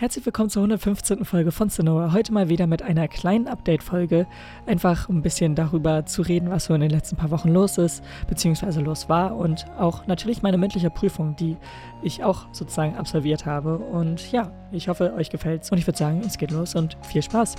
[0.00, 1.24] Herzlich willkommen zur 115.
[1.24, 2.12] Folge von Sonora.
[2.12, 4.28] Heute mal wieder mit einer kleinen Update-Folge.
[4.64, 8.04] Einfach ein bisschen darüber zu reden, was so in den letzten paar Wochen los ist,
[8.28, 9.36] beziehungsweise los war.
[9.36, 11.56] Und auch natürlich meine mündliche Prüfung, die
[12.00, 13.78] ich auch sozusagen absolviert habe.
[13.78, 15.72] Und ja, ich hoffe, euch gefällt's.
[15.72, 17.56] Und ich würde sagen, es geht los und viel Spaß.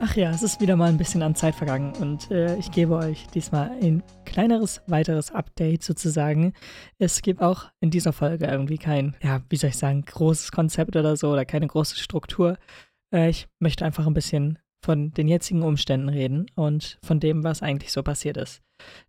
[0.00, 2.96] Ach ja, es ist wieder mal ein bisschen an Zeit vergangen und äh, ich gebe
[2.96, 6.52] euch diesmal ein kleineres, weiteres Update sozusagen.
[6.98, 10.96] Es gibt auch in dieser Folge irgendwie kein, ja, wie soll ich sagen, großes Konzept
[10.96, 12.58] oder so oder keine große Struktur.
[13.14, 17.62] Äh, ich möchte einfach ein bisschen von den jetzigen Umständen reden und von dem, was
[17.62, 18.60] eigentlich so passiert ist.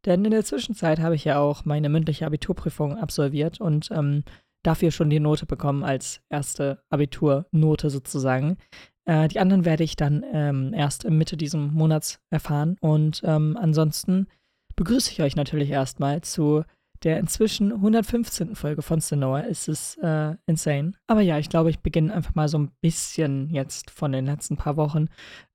[0.06, 4.24] Denn in der Zwischenzeit habe ich ja auch meine mündliche Abiturprüfung absolviert und ähm,
[4.64, 8.58] dafür schon die Note bekommen als erste Abiturnote sozusagen.
[9.06, 12.78] Äh, die anderen werde ich dann ähm, erst Mitte dieses Monats erfahren.
[12.82, 14.28] Und ähm, ansonsten
[14.76, 16.64] begrüße ich euch natürlich erstmal zu
[17.04, 18.56] der inzwischen 115.
[18.56, 19.42] Folge von Sonora.
[19.42, 20.94] Es ist äh, insane.
[21.08, 24.58] Aber ja, ich glaube, ich beginne einfach mal so ein bisschen jetzt von den letzten
[24.58, 25.08] paar Wochen,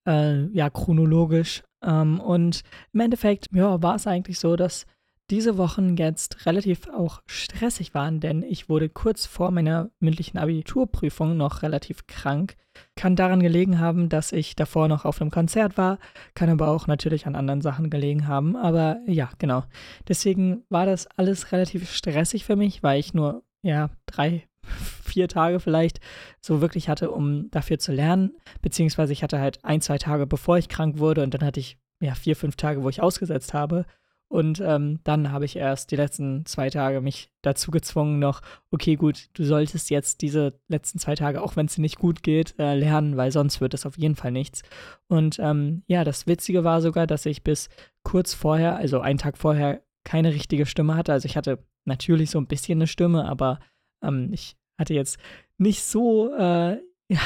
[0.07, 1.63] äh, ja, chronologisch.
[1.83, 4.87] Ähm, und im Endeffekt, ja, war es eigentlich so, dass
[5.31, 11.37] diese Wochen jetzt relativ auch stressig waren, denn ich wurde kurz vor meiner mündlichen Abiturprüfung
[11.37, 12.57] noch relativ krank.
[12.97, 15.99] Kann daran gelegen haben, dass ich davor noch auf einem Konzert war,
[16.35, 18.57] kann aber auch natürlich an anderen Sachen gelegen haben.
[18.57, 19.65] Aber ja, genau.
[20.09, 24.49] Deswegen war das alles relativ stressig für mich, weil ich nur, ja, drei,
[25.05, 26.01] vier Tage vielleicht
[26.41, 28.37] so wirklich hatte, um dafür zu lernen.
[28.63, 31.79] Beziehungsweise ich hatte halt ein, zwei Tage, bevor ich krank wurde und dann hatte ich
[32.01, 33.85] ja vier, fünf Tage, wo ich ausgesetzt habe.
[34.31, 38.95] Und ähm, dann habe ich erst die letzten zwei Tage mich dazu gezwungen, noch, okay,
[38.95, 42.55] gut, du solltest jetzt diese letzten zwei Tage, auch wenn es dir nicht gut geht,
[42.57, 44.63] äh, lernen, weil sonst wird es auf jeden Fall nichts.
[45.09, 47.71] Und ähm, ja, das Witzige war sogar, dass ich bis
[48.05, 51.13] kurz vorher, also einen Tag vorher, keine richtige Stimme hatte.
[51.13, 53.59] Also ich hatte natürlich so ein bisschen eine Stimme, aber
[54.01, 55.19] ähm, ich hatte jetzt
[55.59, 57.21] nicht so äh, ja,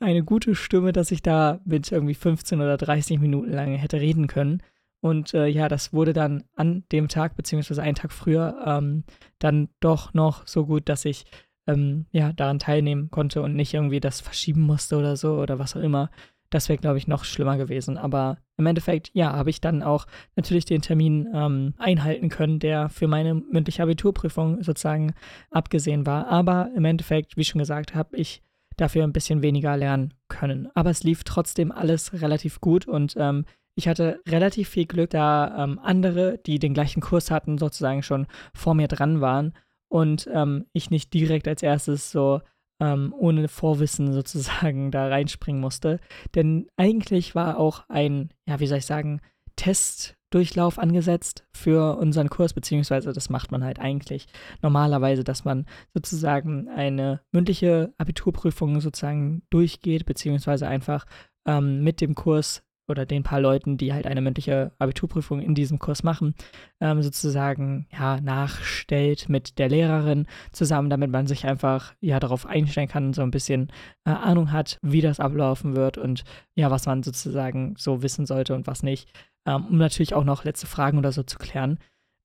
[0.00, 4.26] eine gute Stimme, dass ich da mit irgendwie 15 oder 30 Minuten lang hätte reden
[4.26, 4.60] können.
[5.00, 9.04] Und äh, ja, das wurde dann an dem Tag, beziehungsweise einen Tag früher, ähm,
[9.38, 11.24] dann doch noch so gut, dass ich
[11.66, 15.76] ähm, ja daran teilnehmen konnte und nicht irgendwie das verschieben musste oder so oder was
[15.76, 16.10] auch immer.
[16.50, 17.96] Das wäre, glaube ich, noch schlimmer gewesen.
[17.96, 22.88] Aber im Endeffekt, ja, habe ich dann auch natürlich den Termin ähm, einhalten können, der
[22.88, 25.14] für meine mündliche Abiturprüfung sozusagen
[25.50, 26.26] abgesehen war.
[26.26, 28.42] Aber im Endeffekt, wie schon gesagt, habe ich
[28.76, 30.68] dafür ein bisschen weniger lernen können.
[30.74, 33.44] Aber es lief trotzdem alles relativ gut und ähm,
[33.74, 38.26] ich hatte relativ viel Glück, da ähm, andere, die den gleichen Kurs hatten, sozusagen schon
[38.54, 39.54] vor mir dran waren
[39.88, 42.40] und ähm, ich nicht direkt als erstes so
[42.80, 46.00] ähm, ohne Vorwissen sozusagen da reinspringen musste.
[46.34, 49.20] Denn eigentlich war auch ein, ja, wie soll ich sagen,
[49.56, 54.26] Testdurchlauf angesetzt für unseren Kurs, beziehungsweise das macht man halt eigentlich
[54.62, 61.04] normalerweise, dass man sozusagen eine mündliche Abiturprüfung sozusagen durchgeht, beziehungsweise einfach
[61.46, 65.78] ähm, mit dem Kurs oder den paar Leuten, die halt eine mündliche Abiturprüfung in diesem
[65.78, 66.34] Kurs machen,
[66.80, 72.88] ähm, sozusagen ja nachstellt mit der Lehrerin zusammen, damit man sich einfach ja darauf einstellen
[72.88, 73.68] kann so ein bisschen
[74.04, 76.24] äh, Ahnung hat, wie das ablaufen wird und
[76.54, 79.08] ja, was man sozusagen so wissen sollte und was nicht,
[79.46, 81.78] ähm, um natürlich auch noch letzte Fragen oder so zu klären.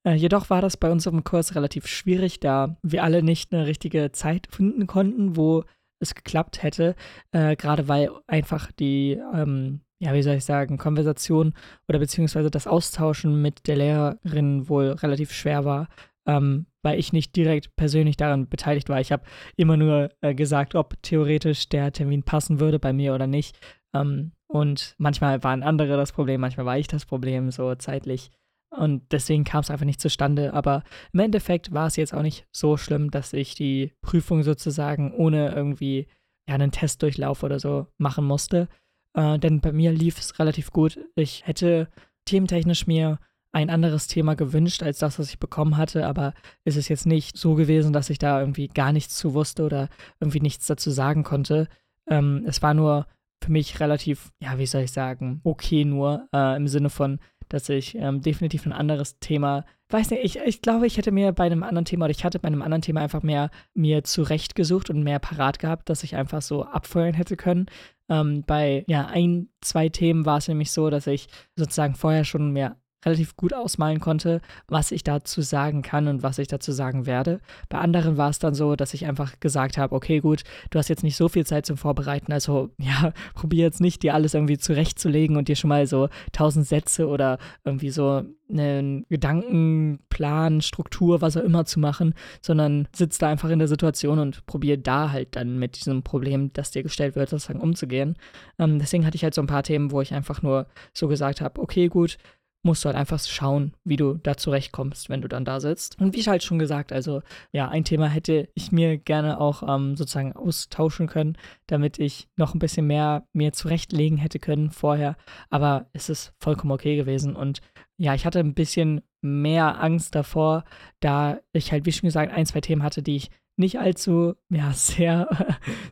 [0.06, 4.12] Äh, jedoch war das bei unserem Kurs relativ schwierig, da wir alle nicht eine richtige
[4.12, 5.64] Zeit finden konnten, wo
[6.00, 6.96] es geklappt hätte,
[7.32, 11.53] äh, gerade weil einfach die ähm, ja, wie soll ich sagen, Konversation
[11.88, 15.88] oder beziehungsweise das Austauschen mit der Lehrerin wohl relativ schwer war,
[16.28, 19.00] ähm, weil ich nicht direkt persönlich daran beteiligt war.
[19.00, 19.23] Ich habe
[19.55, 23.57] immer nur äh, gesagt, ob theoretisch der Termin passen würde bei mir oder nicht.
[23.94, 28.31] Ähm, und manchmal waren andere das Problem, manchmal war ich das Problem, so zeitlich.
[28.75, 30.53] Und deswegen kam es einfach nicht zustande.
[30.53, 35.13] Aber im Endeffekt war es jetzt auch nicht so schlimm, dass ich die Prüfung sozusagen
[35.13, 36.07] ohne irgendwie
[36.47, 38.67] ja, einen Testdurchlauf oder so machen musste.
[39.16, 41.00] Äh, denn bei mir lief es relativ gut.
[41.16, 41.88] Ich hätte
[42.26, 43.20] thementechnisch mir
[43.52, 46.34] ein anderes Thema gewünscht als das, was ich bekommen hatte, aber
[46.66, 49.88] es ist jetzt nicht so gewesen, dass ich da irgendwie gar nichts zu wusste oder
[50.20, 51.70] irgendwie nichts dazu sagen konnte.
[52.08, 53.08] Ähm, es war nur
[53.41, 57.20] für mich relativ, ja, wie soll ich sagen, okay nur, äh, im Sinne von,
[57.55, 61.31] dass ich ähm, definitiv ein anderes Thema, weiß nicht, ich, ich glaube, ich hätte mir
[61.31, 64.90] bei einem anderen Thema oder ich hatte bei einem anderen Thema einfach mehr mir zurechtgesucht
[64.90, 67.67] und mehr parat gehabt, dass ich einfach so abfeuern hätte können.
[68.09, 72.52] Ähm, bei ja, ein, zwei Themen war es nämlich so, dass ich sozusagen vorher schon
[72.52, 72.75] mehr
[73.05, 77.40] relativ gut ausmalen konnte, was ich dazu sagen kann und was ich dazu sagen werde.
[77.69, 80.90] Bei anderen war es dann so, dass ich einfach gesagt habe, okay, gut, du hast
[80.90, 84.57] jetzt nicht so viel Zeit zum Vorbereiten, also ja, probier jetzt nicht, dir alles irgendwie
[84.57, 91.37] zurechtzulegen und dir schon mal so tausend Sätze oder irgendwie so einen Gedankenplan, Struktur, was
[91.37, 95.35] auch immer zu machen, sondern sitzt da einfach in der Situation und probier da halt
[95.35, 98.16] dann mit diesem Problem, das dir gestellt wird, sozusagen umzugehen.
[98.59, 101.41] Ähm, deswegen hatte ich halt so ein paar Themen, wo ich einfach nur so gesagt
[101.41, 102.17] habe, okay, gut,
[102.66, 106.02] musst du halt einfach schauen, wie du da zurechtkommst, wenn du dann da sitzt.
[106.02, 107.22] Und wie ich halt schon gesagt, also
[107.52, 112.56] ja, ein Thema hätte ich mir gerne auch ähm, sozusagen austauschen können, damit ich noch
[112.56, 115.16] ein bisschen mehr mir zurechtlegen hätte können vorher.
[115.52, 117.62] Aber es ist vollkommen okay gewesen und
[117.97, 120.64] ja, ich hatte ein bisschen mehr Angst davor,
[121.00, 124.72] da ich halt, wie schon gesagt, ein, zwei Themen hatte, die ich nicht allzu, ja,
[124.73, 125.29] sehr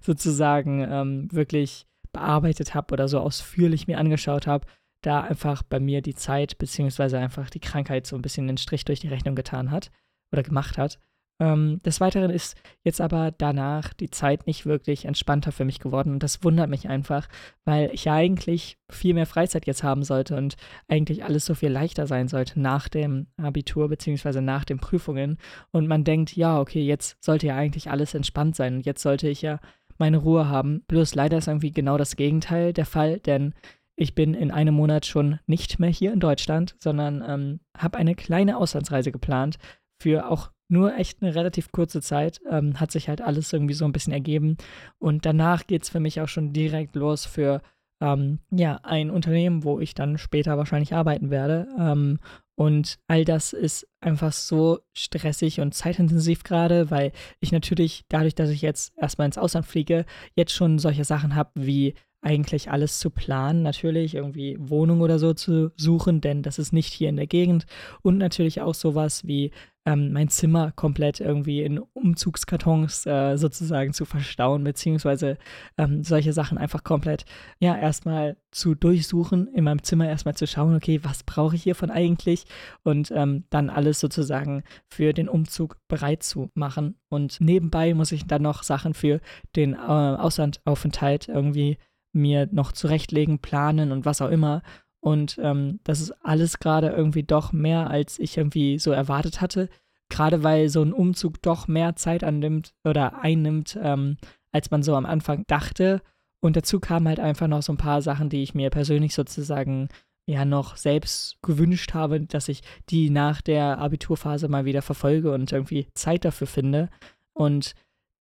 [0.02, 4.68] sozusagen ähm, wirklich bearbeitet habe oder so ausführlich mir angeschaut habe,
[5.06, 8.86] da einfach bei mir die Zeit beziehungsweise einfach die Krankheit so ein bisschen den Strich
[8.86, 9.92] durch die Rechnung getan hat
[10.32, 11.00] oder gemacht hat.
[11.40, 16.14] Ähm, des Weiteren ist jetzt aber danach die Zeit nicht wirklich entspannter für mich geworden
[16.14, 17.28] und das wundert mich einfach,
[17.66, 20.56] weil ich ja eigentlich viel mehr Freizeit jetzt haben sollte und
[20.88, 25.40] eigentlich alles so viel leichter sein sollte nach dem Abitur beziehungsweise nach den Prüfungen
[25.72, 29.28] und man denkt, ja, okay, jetzt sollte ja eigentlich alles entspannt sein und jetzt sollte
[29.28, 29.60] ich ja
[29.98, 30.84] meine Ruhe haben.
[30.88, 33.54] Bloß leider ist irgendwie genau das Gegenteil der Fall, denn
[33.96, 38.16] ich bin in einem Monat schon nicht mehr hier in Deutschland, sondern ähm, habe eine
[38.16, 39.58] kleine Auslandsreise geplant
[40.02, 42.42] für auch nur echt eine relativ kurze Zeit.
[42.50, 44.58] Ähm, hat sich halt alles irgendwie so ein bisschen ergeben.
[44.98, 47.62] Und danach geht es für mich auch schon direkt los für
[48.02, 51.68] ähm, ja, ein Unternehmen, wo ich dann später wahrscheinlich arbeiten werde.
[51.80, 52.20] Ähm,
[52.56, 58.50] und all das ist einfach so stressig und zeitintensiv gerade, weil ich natürlich dadurch, dass
[58.50, 60.06] ich jetzt erstmal ins Ausland fliege,
[60.36, 61.94] jetzt schon solche Sachen habe wie
[62.24, 66.94] eigentlich alles zu planen, natürlich irgendwie Wohnung oder so zu suchen, denn das ist nicht
[66.94, 67.66] hier in der Gegend
[68.02, 69.52] und natürlich auch sowas wie
[69.86, 75.38] ähm, mein Zimmer komplett irgendwie in Umzugskartons äh, sozusagen zu verstauen, beziehungsweise
[75.78, 77.26] ähm, solche Sachen einfach komplett,
[77.60, 81.92] ja, erstmal zu durchsuchen, in meinem Zimmer erstmal zu schauen, okay, was brauche ich hiervon
[81.92, 82.46] eigentlich
[82.84, 86.96] und ähm, dann alles sozusagen für den Umzug bereit zu machen.
[87.10, 89.20] Und nebenbei muss ich dann noch Sachen für
[89.56, 91.78] den äh, Auslandaufenthalt irgendwie
[92.14, 94.62] mir noch zurechtlegen, planen und was auch immer.
[95.00, 99.68] Und ähm, das ist alles gerade irgendwie doch mehr, als ich irgendwie so erwartet hatte.
[100.10, 104.18] Gerade weil so ein Umzug doch mehr Zeit annimmt oder einnimmt, ähm,
[104.52, 106.02] als man so am Anfang dachte.
[106.40, 109.90] Und dazu kamen halt einfach noch so ein paar Sachen, die ich mir persönlich sozusagen
[110.26, 115.52] ja noch selbst gewünscht habe, dass ich die nach der Abiturphase mal wieder verfolge und
[115.52, 116.90] irgendwie Zeit dafür finde.
[117.34, 117.74] Und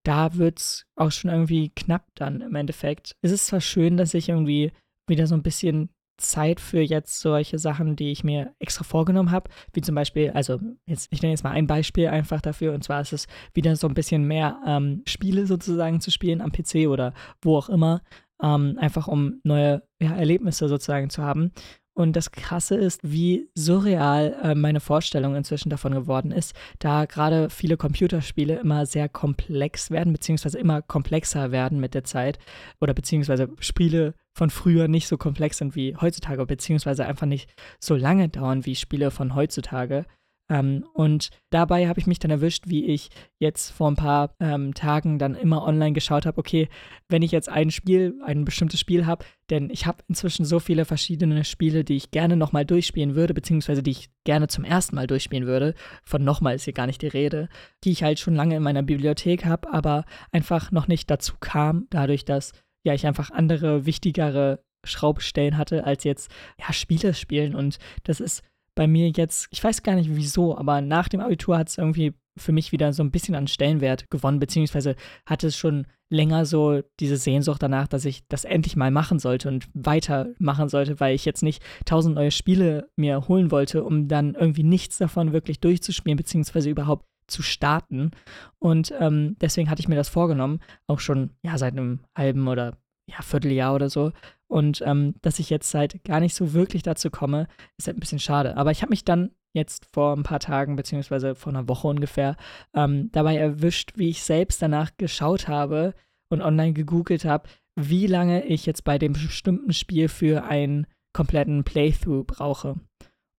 [0.05, 3.17] da wird es auch schon irgendwie knapp dann im Endeffekt.
[3.23, 4.73] Es ist zwar schön, dass ich irgendwie
[5.09, 9.51] wieder so ein bisschen Zeit für jetzt solche Sachen, die ich mir extra vorgenommen habe,
[9.73, 13.01] wie zum Beispiel, also jetzt, ich nenne jetzt mal ein Beispiel einfach dafür, und zwar
[13.01, 17.13] ist es wieder so ein bisschen mehr ähm, Spiele sozusagen zu spielen am PC oder
[17.43, 18.03] wo auch immer,
[18.43, 21.53] ähm, einfach um neue ja, Erlebnisse sozusagen zu haben.
[21.95, 27.51] Und das Krasse ist, wie surreal äh, meine Vorstellung inzwischen davon geworden ist, da gerade
[27.51, 32.39] viele Computerspiele immer sehr komplex werden, beziehungsweise immer komplexer werden mit der Zeit,
[32.81, 37.95] oder beziehungsweise Spiele von früher nicht so komplex sind wie heutzutage, beziehungsweise einfach nicht so
[37.95, 40.07] lange dauern wie Spiele von heutzutage.
[40.53, 43.09] Ähm, und dabei habe ich mich dann erwischt, wie ich
[43.39, 46.69] jetzt vor ein paar ähm, Tagen dann immer online geschaut habe, okay,
[47.09, 50.85] wenn ich jetzt ein Spiel, ein bestimmtes Spiel habe, denn ich habe inzwischen so viele
[50.85, 55.07] verschiedene Spiele, die ich gerne nochmal durchspielen würde, beziehungsweise die ich gerne zum ersten Mal
[55.07, 55.75] durchspielen würde.
[56.05, 57.49] Von nochmal ist hier gar nicht die Rede,
[57.85, 61.87] die ich halt schon lange in meiner Bibliothek habe, aber einfach noch nicht dazu kam,
[61.89, 62.53] dadurch, dass
[62.85, 68.43] ja ich einfach andere, wichtigere Schraubstellen hatte, als jetzt ja Spiele spielen und das ist
[68.75, 72.15] bei mir jetzt, ich weiß gar nicht wieso, aber nach dem Abitur hat es irgendwie
[72.37, 76.83] für mich wieder so ein bisschen an Stellenwert gewonnen, beziehungsweise hatte es schon länger so
[77.01, 81.25] diese Sehnsucht danach, dass ich das endlich mal machen sollte und weitermachen sollte, weil ich
[81.25, 86.17] jetzt nicht tausend neue Spiele mir holen wollte, um dann irgendwie nichts davon wirklich durchzuspielen,
[86.17, 88.11] beziehungsweise überhaupt zu starten.
[88.59, 92.77] Und ähm, deswegen hatte ich mir das vorgenommen, auch schon ja seit einem halben oder
[93.09, 94.13] ja, Vierteljahr oder so.
[94.49, 98.01] Und ähm, dass ich jetzt halt gar nicht so wirklich dazu komme, ist halt ein
[98.01, 98.57] bisschen schade.
[98.57, 102.37] Aber ich habe mich dann jetzt vor ein paar Tagen, beziehungsweise vor einer Woche ungefähr,
[102.75, 105.95] ähm, dabei erwischt, wie ich selbst danach geschaut habe
[106.31, 111.65] und online gegoogelt habe, wie lange ich jetzt bei dem bestimmten Spiel für einen kompletten
[111.65, 112.77] Playthrough brauche.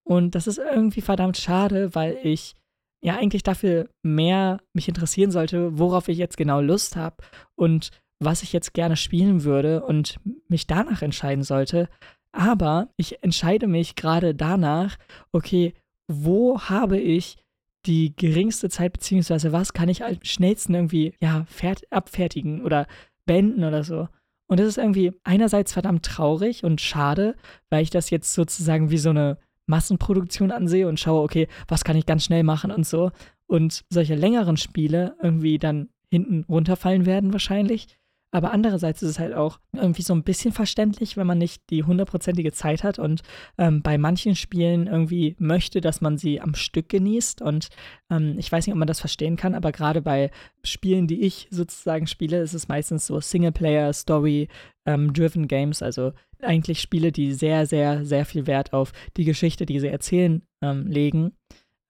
[0.06, 2.56] Und das ist irgendwie verdammt schade, weil ich
[3.04, 7.18] ja eigentlich dafür mehr mich interessieren sollte, worauf ich jetzt genau Lust habe
[7.56, 7.90] und
[8.26, 11.90] was ich jetzt gerne spielen würde und mich danach entscheiden sollte,
[12.34, 14.98] Aber ich entscheide mich gerade danach,
[15.32, 15.74] okay,
[16.08, 17.38] wo habe ich
[17.86, 21.46] die geringste Zeit, beziehungsweise was kann ich am schnellsten irgendwie, ja,
[21.92, 22.88] abfertigen oder
[23.26, 24.08] beenden oder so.
[24.48, 27.36] Und das ist irgendwie einerseits verdammt traurig und schade,
[27.70, 29.38] weil ich das jetzt sozusagen wie so eine
[29.68, 33.12] Massenproduktion ansehe und schaue, okay, was kann ich ganz schnell machen und so.
[33.46, 37.88] Und solche längeren Spiele irgendwie dann hinten runterfallen werden wahrscheinlich.
[38.34, 41.84] Aber andererseits ist es halt auch irgendwie so ein bisschen verständlich, wenn man nicht die
[41.84, 43.22] hundertprozentige Zeit hat und
[43.60, 47.44] ähm, bei manchen Spielen irgendwie möchte, dass man sie am Stück genießt.
[47.44, 47.70] Und
[48.10, 50.32] ähm, ich weiß nicht, ob man das verstehen kann, aber gerade bei
[50.64, 56.82] Spielen, die ich sozusagen spiele, ist es meistens so Singleplayer, Story-driven ähm, Games, also eigentlich
[56.82, 61.34] Spiele, die sehr, sehr, sehr viel Wert auf die Geschichte, die sie erzählen, ähm, legen.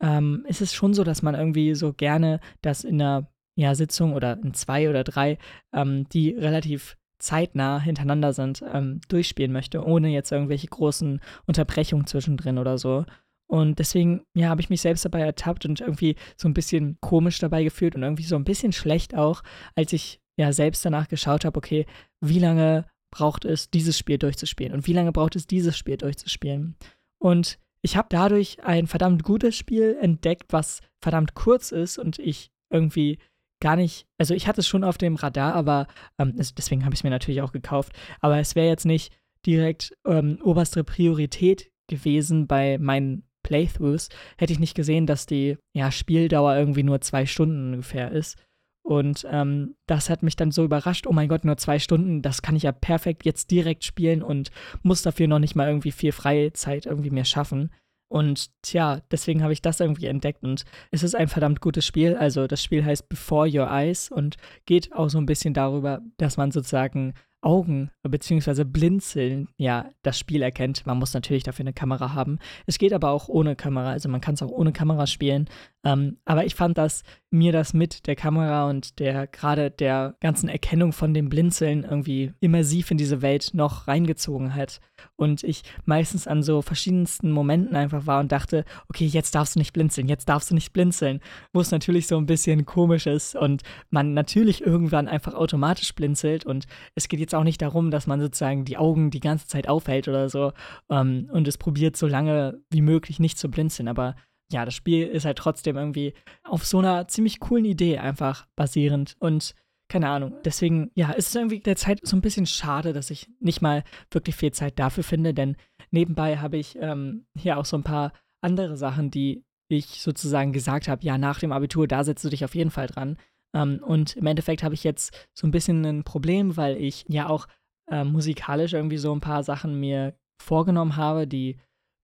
[0.02, 4.14] Ähm, ist es schon so, dass man irgendwie so gerne das in einer ja, Sitzung
[4.14, 5.38] oder in zwei oder drei,
[5.74, 12.58] ähm, die relativ zeitnah hintereinander sind, ähm, durchspielen möchte, ohne jetzt irgendwelche großen Unterbrechungen zwischendrin
[12.58, 13.06] oder so.
[13.48, 17.40] Und deswegen, ja, habe ich mich selbst dabei ertappt und irgendwie so ein bisschen komisch
[17.40, 19.44] dabei gefühlt und irgendwie so ein bisschen schlecht auch,
[19.76, 21.86] als ich ja selbst danach geschaut habe, okay,
[22.20, 26.76] wie lange braucht es, dieses Spiel durchzuspielen und wie lange braucht es, dieses Spiel durchzuspielen.
[27.20, 32.50] Und ich habe dadurch ein verdammt gutes Spiel entdeckt, was verdammt kurz ist und ich
[32.72, 33.20] irgendwie
[33.64, 35.88] gar nicht, also ich hatte es schon auf dem Radar, aber
[36.20, 39.14] ähm, deswegen habe ich es mir natürlich auch gekauft, aber es wäre jetzt nicht
[39.46, 45.92] direkt ähm, oberste Priorität gewesen bei meinen Playthroughs, hätte ich nicht gesehen, dass die ja,
[45.92, 48.38] Spieldauer irgendwie nur zwei Stunden ungefähr ist.
[48.86, 52.42] Und ähm, das hat mich dann so überrascht, oh mein Gott, nur zwei Stunden, das
[52.42, 54.52] kann ich ja perfekt jetzt direkt spielen und
[54.82, 57.72] muss dafür noch nicht mal irgendwie viel Freizeit irgendwie mehr schaffen.
[58.14, 62.16] Und tja, deswegen habe ich das irgendwie entdeckt und es ist ein verdammt gutes Spiel.
[62.16, 66.38] Also das Spiel heißt Before Your Eyes und geht auch so ein bisschen darüber, dass
[66.38, 68.64] man sozusagen Augen bzw.
[68.64, 70.86] Blinzeln ja das Spiel erkennt.
[70.86, 72.40] Man muss natürlich dafür eine Kamera haben.
[72.66, 75.50] Es geht aber auch ohne Kamera, also man kann es auch ohne Kamera spielen.
[75.86, 80.48] Ähm, aber ich fand, dass mir das mit der Kamera und der gerade der ganzen
[80.48, 84.80] Erkennung von dem Blinzeln irgendwie immersiv in diese Welt noch reingezogen hat.
[85.18, 89.60] Und ich meistens an so verschiedensten Momenten einfach war und dachte, okay, jetzt darfst du
[89.60, 91.20] nicht blinzeln, jetzt darfst du nicht blinzeln.
[91.52, 96.46] Wo es natürlich so ein bisschen komisch ist und man natürlich irgendwann einfach automatisch blinzelt.
[96.46, 99.68] Und es geht jetzt auch nicht darum, dass man sozusagen die Augen die ganze Zeit
[99.68, 100.54] aufhält oder so
[100.90, 103.88] ähm, und es probiert so lange wie möglich nicht zu blinzeln.
[103.88, 104.16] Aber
[104.52, 106.14] ja, das Spiel ist halt trotzdem irgendwie
[106.44, 109.56] auf so einer ziemlich coolen Idee einfach basierend und
[109.90, 110.34] keine Ahnung.
[110.44, 113.84] Deswegen, ja, ist es irgendwie der Zeit so ein bisschen schade, dass ich nicht mal
[114.12, 115.56] wirklich viel Zeit dafür finde, denn
[115.92, 120.88] nebenbei habe ich ähm, hier auch so ein paar andere Sachen, die ich sozusagen gesagt
[120.88, 123.18] habe, ja, nach dem Abitur, da setzt du dich auf jeden Fall dran.
[123.54, 127.30] Ähm, und im Endeffekt habe ich jetzt so ein bisschen ein Problem, weil ich ja
[127.30, 127.48] auch
[127.90, 131.58] äh, musikalisch irgendwie so ein paar Sachen mir vorgenommen habe, die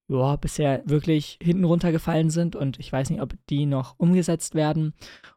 [0.07, 4.93] ja, bisher wirklich hinten runtergefallen sind und ich weiß nicht, ob die noch umgesetzt werden.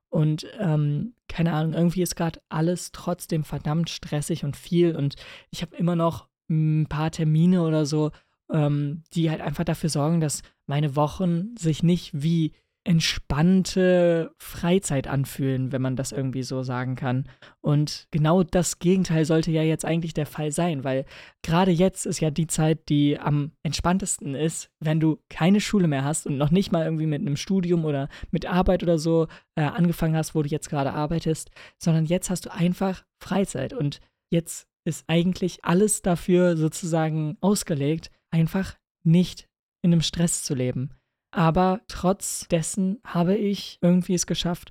[0.08, 5.16] Und ähm, keine Ahnung, irgendwie ist gerade alles trotzdem verdammt stressig und viel und
[5.50, 8.10] ich habe immer noch ein paar Termine oder so,
[8.50, 12.52] ähm, die halt einfach dafür sorgen, dass meine Wochen sich nicht wie
[12.84, 17.28] entspannte Freizeit anfühlen, wenn man das irgendwie so sagen kann.
[17.60, 21.04] Und genau das Gegenteil sollte ja jetzt eigentlich der Fall sein, weil
[21.42, 26.04] gerade jetzt ist ja die Zeit, die am entspanntesten ist, wenn du keine Schule mehr
[26.04, 29.62] hast und noch nicht mal irgendwie mit einem Studium oder mit Arbeit oder so äh,
[29.62, 34.66] angefangen hast, wo du jetzt gerade arbeitest, sondern jetzt hast du einfach Freizeit und jetzt
[34.84, 39.48] ist eigentlich alles dafür sozusagen ausgelegt, einfach nicht
[39.82, 40.90] in einem Stress zu leben.
[41.32, 44.70] Aber trotz dessen habe ich irgendwie es geschafft,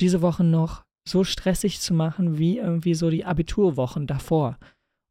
[0.00, 4.58] diese Wochen noch so stressig zu machen wie irgendwie so die Abiturwochen davor.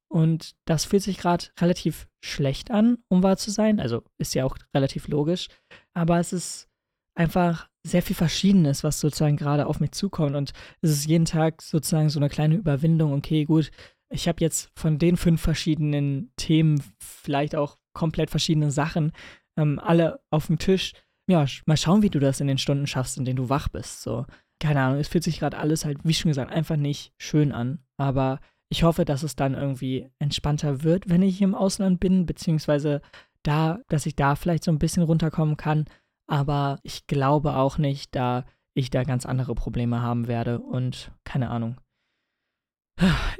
[0.09, 3.79] Und das fühlt sich gerade relativ schlecht an, um wahr zu sein.
[3.79, 5.47] Also ist ja auch relativ logisch.
[5.93, 6.67] Aber es ist
[7.15, 10.35] einfach sehr viel Verschiedenes, was sozusagen gerade auf mich zukommt.
[10.35, 13.13] Und es ist jeden Tag sozusagen so eine kleine Überwindung.
[13.13, 13.71] Okay, gut,
[14.09, 19.11] ich habe jetzt von den fünf verschiedenen Themen vielleicht auch komplett verschiedene Sachen,
[19.57, 20.93] ähm, alle auf dem Tisch.
[21.27, 24.01] Ja, mal schauen, wie du das in den Stunden schaffst, in denen du wach bist.
[24.01, 24.25] So,
[24.59, 27.79] keine Ahnung, es fühlt sich gerade alles halt, wie schon gesagt, einfach nicht schön an.
[27.97, 28.39] Aber
[28.69, 33.01] ich hoffe, dass es dann irgendwie entspannter wird, wenn ich im Ausland bin, beziehungsweise
[33.43, 35.85] da, dass ich da vielleicht so ein bisschen runterkommen kann.
[36.27, 41.49] Aber ich glaube auch nicht, da ich da ganz andere Probleme haben werde und keine
[41.49, 41.79] Ahnung.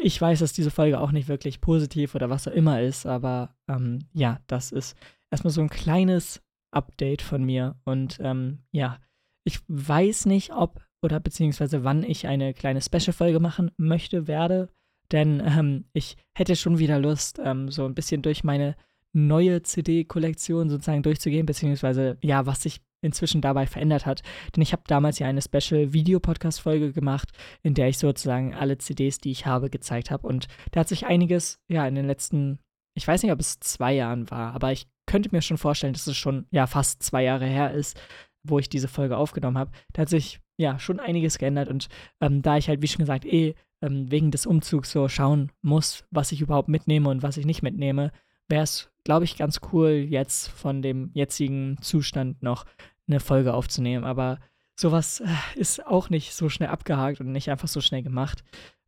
[0.04, 3.56] Ich weiß, dass diese Folge auch nicht wirklich positiv oder was auch immer ist, aber
[3.68, 4.98] ähm, ja, das ist
[5.32, 7.76] erstmal so ein kleines Update von mir.
[7.86, 9.00] Und ähm, ja,
[9.44, 14.70] ich weiß nicht, ob oder beziehungsweise wann ich eine kleine Special-Folge machen möchte, werde.
[15.12, 18.76] Denn ähm, ich hätte schon wieder Lust, ähm, so ein bisschen durch meine
[19.14, 24.22] neue CD-Kollektion sozusagen durchzugehen, beziehungsweise ja, was sich inzwischen dabei verändert hat.
[24.56, 27.30] Denn ich habe damals ja eine Special-Video-Podcast-Folge gemacht,
[27.64, 30.28] in der ich sozusagen alle CDs, die ich habe, gezeigt habe.
[30.28, 32.60] Und da hat sich einiges, ja, in den letzten,
[32.94, 36.08] ich weiß nicht, ob es zwei Jahren war, aber ich könnte mir schon vorstellen, dass
[36.08, 38.00] es schon, ja, fast zwei Jahre her ist,
[38.44, 39.72] wo ich diese Folge aufgenommen habe.
[39.94, 41.70] Da hat sich, ja, schon einiges geändert.
[41.70, 41.90] Und
[42.20, 46.06] ähm, da ich halt, wie schon gesagt, eh ähm, wegen des Umzugs so schauen muss,
[46.12, 48.12] was ich überhaupt mitnehme und was ich nicht mitnehme,
[48.48, 52.66] wäre es, glaube ich, ganz cool, jetzt von dem jetzigen Zustand noch
[53.08, 54.06] eine Folge aufzunehmen.
[54.06, 54.40] Aber
[54.76, 58.44] sowas äh, ist auch nicht so schnell abgehakt und nicht einfach so schnell gemacht.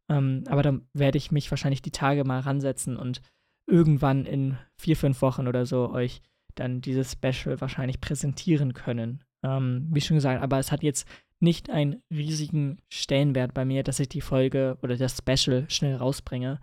[0.10, 3.22] Ähm, aber dann werde ich mich wahrscheinlich die Tage mal ransetzen und
[3.68, 6.22] irgendwann in vier, fünf Wochen oder so euch
[6.56, 9.24] dann dieses Special wahrscheinlich präsentieren können.
[9.44, 11.08] Ähm, wie schon gesagt, aber es hat jetzt
[11.40, 16.62] nicht einen riesigen Stellenwert bei mir, dass ich die Folge oder das Special schnell rausbringe.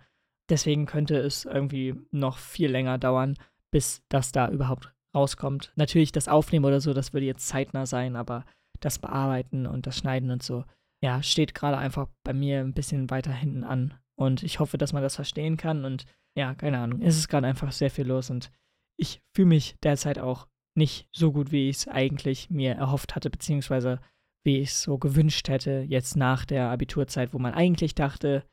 [0.49, 3.35] Deswegen könnte es irgendwie noch viel länger dauern,
[3.71, 5.71] bis das da überhaupt rauskommt.
[5.75, 8.45] Natürlich das Aufnehmen oder so, das würde jetzt zeitnah sein, aber
[8.79, 10.65] das Bearbeiten und das Schneiden und so,
[11.03, 13.93] ja, steht gerade einfach bei mir ein bisschen weiter hinten an.
[14.21, 15.83] Und ich hoffe, dass man das verstehen kann.
[15.83, 16.05] Und
[16.37, 18.51] ja, keine Ahnung, es ist gerade einfach sehr viel los und
[18.97, 23.29] ich fühle mich derzeit auch nicht so gut, wie ich es eigentlich mir erhofft hatte,
[23.29, 23.99] beziehungsweise
[24.43, 28.43] wie ich es so gewünscht hätte, jetzt nach der Abiturzeit, wo man eigentlich dachte,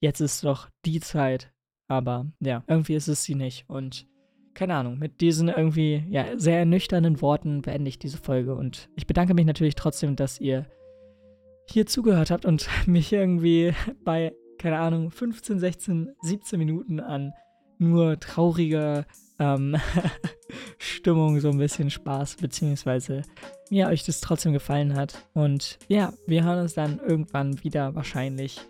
[0.00, 1.52] jetzt ist doch die Zeit.
[1.88, 3.68] Aber ja, irgendwie ist es sie nicht.
[3.68, 4.06] Und
[4.54, 8.54] keine Ahnung, mit diesen irgendwie ja, sehr ernüchternden Worten beende ich diese Folge.
[8.54, 10.66] Und ich bedanke mich natürlich trotzdem, dass ihr
[11.68, 13.74] hier zugehört habt und mich irgendwie
[14.04, 17.32] bei, keine Ahnung, 15, 16, 17 Minuten an
[17.78, 19.06] nur trauriger
[19.38, 19.76] ähm,
[20.78, 23.22] Stimmung, so ein bisschen Spaß, beziehungsweise
[23.70, 25.26] mir euch das trotzdem gefallen hat.
[25.32, 28.60] Und ja, wir hören uns dann irgendwann wieder wahrscheinlich.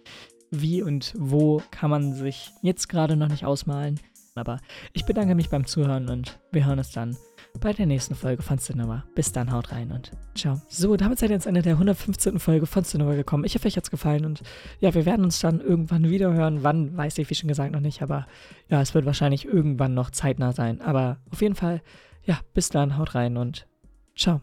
[0.52, 4.00] Wie und wo kann man sich jetzt gerade noch nicht ausmalen.
[4.34, 4.58] Aber
[4.92, 7.16] ich bedanke mich beim Zuhören und wir hören uns dann
[7.58, 9.04] bei der nächsten Folge von Cinema.
[9.14, 10.60] Bis dann, haut rein und ciao.
[10.68, 12.38] So, damit seid ihr jetzt Ende der 115.
[12.38, 13.44] Folge von Cinema gekommen.
[13.44, 14.42] Ich hoffe, euch hat es gefallen und
[14.78, 16.62] ja, wir werden uns dann irgendwann wieder hören.
[16.62, 18.26] Wann, weiß ich wie schon gesagt noch nicht, aber
[18.68, 20.80] ja, es wird wahrscheinlich irgendwann noch zeitnah sein.
[20.80, 21.82] Aber auf jeden Fall,
[22.22, 23.66] ja, bis dann, haut rein und
[24.16, 24.40] ciao.